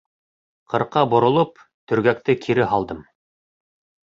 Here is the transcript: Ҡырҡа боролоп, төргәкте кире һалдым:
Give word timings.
Ҡырҡа 0.73 1.03
боролоп, 1.11 1.61
төргәкте 1.93 2.37
кире 2.47 2.67
һалдым: 2.73 3.05